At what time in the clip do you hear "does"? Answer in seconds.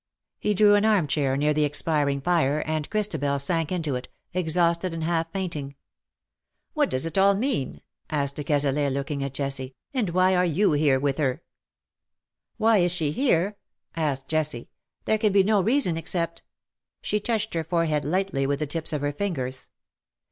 6.89-7.05